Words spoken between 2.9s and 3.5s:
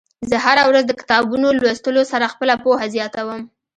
زياتوم.